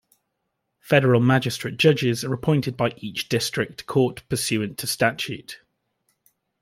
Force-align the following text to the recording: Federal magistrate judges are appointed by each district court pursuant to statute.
Federal 0.79 1.19
magistrate 1.21 1.77
judges 1.77 2.23
are 2.25 2.33
appointed 2.33 2.75
by 2.75 2.91
each 2.97 3.29
district 3.29 3.85
court 3.85 4.23
pursuant 4.29 4.79
to 4.79 4.87
statute. 4.87 5.59